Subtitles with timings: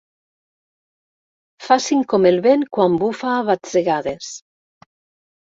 [1.65, 4.33] Facin com el vent quan bufa a batzegades.